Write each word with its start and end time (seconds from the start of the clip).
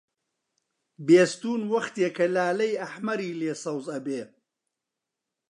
بێستوون 1.05 1.61
وەختێ 1.73 2.07
کە 2.17 2.25
لالەی 2.35 2.79
ئەحمەری 2.81 3.37
لێ 3.39 3.53
سەوز 3.63 3.85
ئەبێ 3.93 4.21